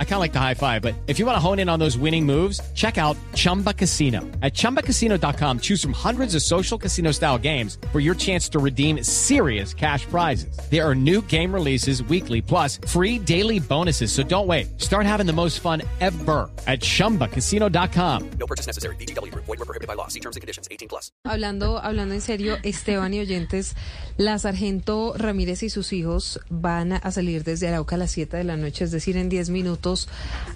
I 0.00 0.04
kind 0.04 0.14
of 0.14 0.20
like 0.20 0.32
the 0.32 0.40
high 0.40 0.54
five, 0.54 0.82
but 0.82 0.96
if 1.06 1.20
you 1.20 1.26
want 1.26 1.36
to 1.36 1.40
hone 1.40 1.60
in 1.60 1.68
on 1.68 1.78
those 1.78 1.96
winning 1.96 2.26
moves, 2.26 2.60
check 2.74 2.98
out 2.98 3.16
Chumba 3.34 3.72
Casino. 3.72 4.22
At 4.42 4.54
ChumbaCasino.com, 4.54 5.60
choose 5.60 5.80
from 5.80 5.92
hundreds 5.92 6.34
of 6.34 6.42
social 6.42 6.76
casino 6.76 7.12
style 7.12 7.38
games 7.38 7.78
for 7.92 8.00
your 8.00 8.16
chance 8.16 8.48
to 8.48 8.58
redeem 8.58 9.04
serious 9.04 9.72
cash 9.72 10.04
prizes. 10.06 10.58
There 10.68 10.84
are 10.84 10.96
new 10.96 11.22
game 11.22 11.54
releases 11.54 12.02
weekly, 12.02 12.42
plus 12.42 12.80
free 12.88 13.20
daily 13.20 13.60
bonuses. 13.60 14.10
So 14.10 14.24
don't 14.24 14.48
wait. 14.48 14.80
Start 14.80 15.06
having 15.06 15.26
the 15.26 15.32
most 15.32 15.60
fun 15.60 15.82
ever 16.00 16.50
at 16.66 16.80
ChumbaCasino.com. 16.80 18.30
No 18.40 18.46
purchase 18.46 18.66
necessary. 18.66 18.96
BGW. 18.96 19.32
Void 19.34 19.46
were 19.46 19.56
prohibited 19.58 19.86
by 19.86 19.94
law. 19.94 20.08
See 20.08 20.20
terms 20.20 20.34
and 20.34 20.40
conditions. 20.40 20.66
18 20.72 20.88
plus. 20.88 21.12
Hablando, 21.24 21.78
hablando 21.78 22.14
en 22.14 22.20
serio, 22.20 22.56
Esteban 22.62 23.14
y 23.14 23.20
oyentes, 23.20 23.76
la 24.16 24.38
sargento 24.38 25.14
Ramírez 25.16 25.62
y 25.62 25.70
sus 25.70 25.92
hijos 25.92 26.40
van 26.50 26.92
a 26.92 27.12
salir 27.12 27.44
desde 27.44 27.68
Arauca 27.68 27.96
a 27.96 27.98
las 27.98 28.10
7 28.10 28.36
de 28.36 28.44
la 28.44 28.56
noche, 28.56 28.84
es 28.84 28.90
decir, 28.90 29.16
en 29.16 29.28
10 29.28 29.50
minutos, 29.50 29.87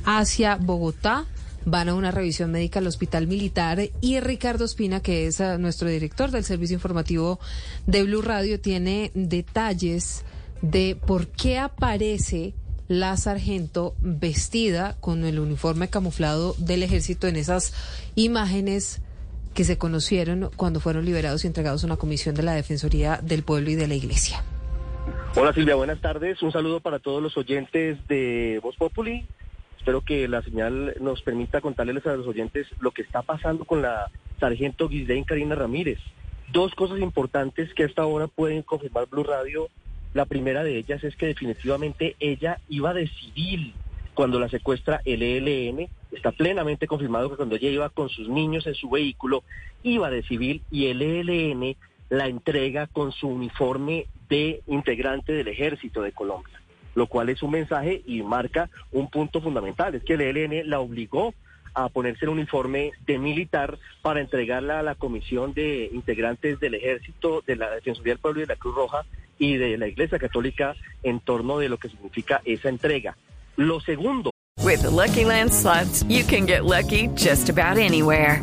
hacia 0.05 0.57
Bogotá. 0.57 1.27
Van 1.65 1.89
a 1.89 1.95
una 1.95 2.11
revisión 2.11 2.51
médica 2.51 2.81
al 2.81 2.89
Hospital 2.89 3.29
Militar 3.29 3.81
y 4.01 4.19
Ricardo 4.19 4.65
Espina, 4.65 5.01
que 5.01 5.27
es 5.27 5.39
uh, 5.39 5.59
nuestro 5.59 5.89
director 5.89 6.33
del 6.33 6.45
servicio 6.45 6.75
informativo 6.75 7.39
de 7.87 8.03
Blue 8.03 8.23
Radio, 8.23 8.61
tiene 8.61 9.13
detalles 9.15 10.25
de 10.61 10.99
por 11.07 11.29
qué 11.29 11.59
aparece 11.59 12.55
la 12.89 13.17
sargento 13.17 13.95
vestida 14.01 14.97
con 15.01 15.25
el 15.25 15.39
uniforme 15.39 15.89
camuflado 15.89 16.55
del 16.59 16.83
ejército 16.83 17.29
en 17.29 17.37
esas 17.37 17.73
imágenes 18.17 19.01
que 19.55 19.65
se 19.65 19.79
conocieron 19.79 20.51
cuando 20.57 20.81
fueron 20.81 21.05
liberados 21.05 21.45
y 21.45 21.47
entregados 21.47 21.85
a 21.85 21.87
una 21.87 21.97
comisión 21.97 22.35
de 22.35 22.43
la 22.43 22.55
Defensoría 22.55 23.21
del 23.23 23.45
Pueblo 23.45 23.71
y 23.71 23.75
de 23.75 23.87
la 23.87 23.95
Iglesia. 23.95 24.43
Hola 25.34 25.55
Silvia, 25.55 25.77
buenas 25.77 25.98
tardes. 26.02 26.42
Un 26.42 26.52
saludo 26.52 26.80
para 26.80 26.98
todos 26.98 27.22
los 27.22 27.38
oyentes 27.38 27.97
de 28.06 28.61
Voz 28.62 28.77
Populi. 28.77 29.25
Espero 29.78 30.02
que 30.02 30.28
la 30.28 30.42
señal 30.42 30.94
nos 31.00 31.22
permita 31.22 31.62
contarles 31.62 32.06
a 32.06 32.14
los 32.16 32.27
oyentes 32.27 32.66
lo 32.80 32.91
que 32.91 33.00
está 33.00 33.22
pasando 33.22 33.64
con 33.64 33.80
la 33.80 34.10
sargento 34.38 34.91
Ghislaine 34.91 35.25
Karina 35.25 35.55
Ramírez. 35.55 35.98
Dos 36.53 36.75
cosas 36.75 37.00
importantes 37.00 37.72
que 37.72 37.84
hasta 37.84 38.03
ahora 38.03 38.27
pueden 38.27 38.60
confirmar 38.60 39.06
Blue 39.08 39.25
Radio. 39.25 39.70
La 40.12 40.27
primera 40.27 40.62
de 40.64 40.77
ellas 40.77 41.03
es 41.03 41.16
que 41.16 41.28
definitivamente 41.28 42.14
ella 42.20 42.60
iba 42.69 42.92
de 42.92 43.08
civil 43.08 43.72
cuando 44.12 44.38
la 44.38 44.50
secuestra 44.50 45.00
el 45.06 45.22
ELN. 45.22 45.88
Está 46.12 46.33
plenamente 46.33 46.86
confirmado 46.86 47.30
que 47.30 47.36
cuando 47.36 47.56
ella 47.56 47.70
iba 47.70 47.88
con 47.88 48.10
sus 48.10 48.28
niños 48.28 48.66
en 48.66 48.75
su 48.75 48.91
vehículo, 48.91 49.44
iba 49.83 50.10
de 50.10 50.25
civil 50.25 50.60
y 50.70 50.88
el 50.88 51.00
ELN 51.00 51.75
la 52.13 52.27
entrega 52.27 52.89
con 52.89 53.11
su 53.11 53.27
uniforme 53.27 54.07
de 54.29 54.61
integrante 54.67 55.33
del 55.33 55.49
ejército 55.49 56.03
de 56.03 56.13
Colombia, 56.13 56.61
lo 56.95 57.07
cual 57.07 57.31
es 57.31 57.43
un 57.43 57.53
mensaje 57.53 58.03
y 58.07 58.23
marca 58.23 58.69
un 58.91 59.09
punto 59.09 59.41
fundamental, 59.41 59.95
es 59.95 60.05
que 60.05 60.13
el 60.13 60.21
ELN 60.21 60.69
la 60.69 60.81
obligó 60.81 61.33
a 61.73 61.89
ponerse 61.89 62.27
el 62.27 62.29
uniforme 62.29 62.93
de 63.07 63.19
militar 63.19 63.79
para 64.03 64.21
entregarla 64.21 64.81
a 64.81 64.83
la 64.83 64.95
comisión 64.95 65.55
de 65.55 65.89
integrantes 65.91 66.61
del 66.61 66.75
ejército, 66.75 67.43
de 67.47 67.57
la 67.57 67.71
Defensoría 67.71 68.13
del 68.13 68.21
Pueblo 68.21 68.41
y 68.41 68.43
de 68.43 68.53
la 68.53 68.57
Cruz 68.57 68.75
Roja 68.75 69.07
y 69.39 69.57
de 69.57 69.79
la 69.79 69.89
Iglesia 69.89 70.19
Católica 70.19 70.77
en 71.03 71.19
torno 71.19 71.61
de 71.61 71.71
lo 71.71 71.79
que 71.79 71.89
significa 71.89 72.43
esa 72.45 72.69
entrega. 72.69 73.17
Lo 73.57 73.81
segundo. 73.81 74.31
With 74.63 74.85
Lucky 74.85 75.25
Land 75.25 75.53
you 76.11 76.25
can 76.25 76.45
get 76.45 76.67
lucky 76.67 77.09
just 77.17 77.49
about 77.49 77.79
anywhere. 77.79 78.43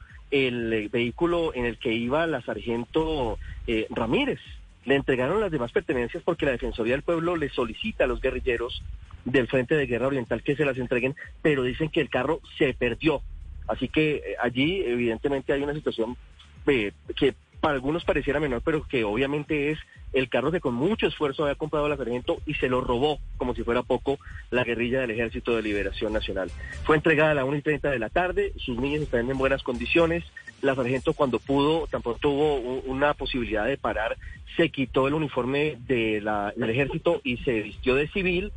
el 0.31 0.73
eh, 0.73 0.89
vehículo 0.91 1.53
en 1.53 1.65
el 1.65 1.77
que 1.77 1.93
iba 1.93 2.25
la 2.25 2.41
sargento 2.41 3.37
eh, 3.67 3.85
Ramírez. 3.89 4.39
Le 4.85 4.95
entregaron 4.95 5.39
las 5.39 5.51
demás 5.51 5.71
pertenencias 5.71 6.23
porque 6.23 6.45
la 6.45 6.53
Defensoría 6.53 6.93
del 6.93 7.03
Pueblo 7.03 7.35
le 7.35 7.49
solicita 7.49 8.05
a 8.05 8.07
los 8.07 8.21
guerrilleros 8.21 8.81
del 9.25 9.47
Frente 9.47 9.75
de 9.75 9.85
Guerra 9.85 10.07
Oriental 10.07 10.41
que 10.41 10.55
se 10.55 10.65
las 10.65 10.77
entreguen, 10.77 11.15
pero 11.41 11.63
dicen 11.63 11.89
que 11.89 12.01
el 12.01 12.09
carro 12.09 12.41
se 12.57 12.73
perdió. 12.73 13.21
Así 13.67 13.87
que 13.87 14.15
eh, 14.15 14.21
allí 14.41 14.81
evidentemente 14.83 15.53
hay 15.53 15.61
una 15.61 15.73
situación 15.73 16.17
que 16.65 17.35
para 17.61 17.75
algunos 17.75 18.03
pareciera 18.03 18.39
menor, 18.39 18.61
pero 18.65 18.83
que 18.83 19.03
obviamente 19.03 19.71
es 19.71 19.79
el 20.13 20.27
carro 20.27 20.51
que 20.51 20.59
con 20.59 20.73
mucho 20.73 21.07
esfuerzo 21.07 21.43
había 21.43 21.55
comprado 21.55 21.87
la 21.87 21.95
sargento 21.95 22.37
y 22.45 22.55
se 22.55 22.67
lo 22.67 22.81
robó, 22.81 23.19
como 23.37 23.55
si 23.55 23.63
fuera 23.63 23.83
poco, 23.83 24.19
la 24.49 24.63
guerrilla 24.63 24.99
del 24.99 25.11
Ejército 25.11 25.55
de 25.55 25.61
Liberación 25.61 26.11
Nacional. 26.11 26.51
Fue 26.83 26.97
entregada 26.97 27.31
a 27.31 27.35
las 27.35 27.45
1 27.45 27.57
y 27.57 27.61
30 27.61 27.91
de 27.91 27.99
la 27.99 28.09
tarde, 28.09 28.51
sus 28.57 28.77
niños 28.77 29.03
están 29.03 29.29
en 29.29 29.37
buenas 29.37 29.63
condiciones, 29.63 30.25
la 30.61 30.75
sargento 30.75 31.13
cuando 31.13 31.39
pudo, 31.39 31.87
tampoco 31.87 32.19
tuvo 32.19 32.55
una 32.57 33.13
posibilidad 33.13 33.65
de 33.65 33.77
parar, 33.77 34.17
se 34.57 34.69
quitó 34.69 35.07
el 35.07 35.13
uniforme 35.13 35.77
de 35.87 36.21
del 36.55 36.69
ejército 36.69 37.21
y 37.23 37.37
se 37.37 37.61
vistió 37.61 37.95
de 37.95 38.07
civil, 38.09 38.51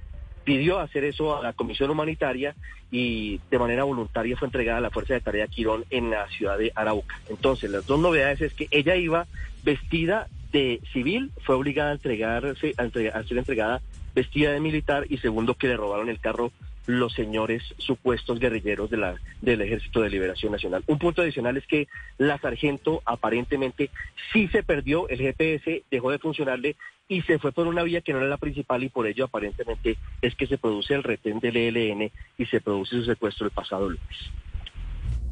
pidió 0.44 0.78
hacer 0.78 1.04
eso 1.04 1.36
a 1.36 1.42
la 1.42 1.52
Comisión 1.52 1.90
Humanitaria 1.90 2.54
y 2.90 3.40
de 3.50 3.58
manera 3.58 3.84
voluntaria 3.84 4.36
fue 4.36 4.46
entregada 4.46 4.78
a 4.78 4.82
la 4.82 4.90
Fuerza 4.90 5.14
de 5.14 5.20
Tarea 5.20 5.46
Quirón 5.48 5.84
en 5.90 6.10
la 6.10 6.28
ciudad 6.28 6.58
de 6.58 6.70
Arauca. 6.74 7.20
Entonces, 7.28 7.70
las 7.70 7.86
dos 7.86 7.98
novedades 7.98 8.40
es 8.40 8.54
que 8.54 8.68
ella 8.70 8.94
iba 8.96 9.26
vestida 9.64 10.28
de 10.52 10.80
civil, 10.92 11.32
fue 11.42 11.56
obligada 11.56 11.90
a 11.90 11.94
entregarse, 11.94 12.74
a, 12.76 12.82
a 12.82 13.22
ser 13.24 13.38
entregada 13.38 13.80
vestida 14.14 14.52
de 14.52 14.60
militar 14.60 15.06
y 15.08 15.18
segundo 15.18 15.54
que 15.54 15.66
le 15.66 15.76
robaron 15.76 16.08
el 16.08 16.20
carro 16.20 16.52
los 16.86 17.12
señores 17.14 17.62
supuestos 17.78 18.38
guerrilleros 18.38 18.90
de 18.90 18.96
la, 18.96 19.16
del 19.40 19.60
Ejército 19.62 20.00
de 20.00 20.10
Liberación 20.10 20.52
Nacional. 20.52 20.84
Un 20.86 20.98
punto 20.98 21.22
adicional 21.22 21.56
es 21.56 21.66
que 21.66 21.88
la 22.18 22.38
sargento 22.38 23.02
aparentemente 23.04 23.90
sí 24.32 24.48
se 24.48 24.62
perdió, 24.62 25.08
el 25.08 25.18
GPS 25.18 25.84
dejó 25.90 26.10
de 26.10 26.18
funcionarle 26.18 26.76
y 27.08 27.22
se 27.22 27.38
fue 27.38 27.52
por 27.52 27.66
una 27.66 27.82
vía 27.82 28.00
que 28.00 28.12
no 28.12 28.18
era 28.18 28.28
la 28.28 28.38
principal 28.38 28.82
y 28.82 28.88
por 28.88 29.06
ello 29.06 29.24
aparentemente 29.24 29.98
es 30.22 30.34
que 30.34 30.46
se 30.46 30.58
produce 30.58 30.94
el 30.94 31.02
retén 31.02 31.38
del 31.40 31.56
ELN 31.56 32.10
y 32.38 32.46
se 32.46 32.60
produce 32.60 32.96
su 32.96 33.04
secuestro 33.04 33.46
el 33.46 33.52
pasado 33.52 33.88
lunes. 33.88 34.30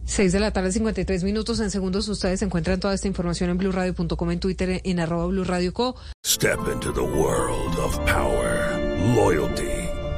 6 0.05 0.33
de 0.33 0.41
la 0.41 0.53
tarde, 0.53 0.73
53 0.73 1.25
minutos. 1.25 1.61
En 1.61 1.71
segundos 1.71 2.09
ustedes 2.09 2.43
encuentran 2.43 2.81
toda 2.81 2.93
esta 2.93 3.09
información 3.09 3.51
en 3.51 3.59
blueradio.com, 3.59 4.31
en 4.31 4.41
Twitter, 4.41 4.81
en 4.85 5.01
arroba 5.01 5.27
bluradioco. 5.27 5.97
Step 6.27 6.59
into 6.73 6.93
the 6.93 7.01
world 7.01 7.79
of 7.79 7.97
power, 8.05 8.79
loyalty 9.15 9.72